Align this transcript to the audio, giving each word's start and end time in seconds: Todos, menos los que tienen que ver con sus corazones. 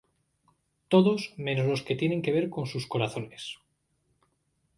Todos, 0.87 1.35
menos 1.37 1.67
los 1.67 1.83
que 1.83 1.95
tienen 1.95 2.23
que 2.23 2.31
ver 2.31 2.49
con 2.49 2.65
sus 2.65 2.87
corazones. 2.87 3.59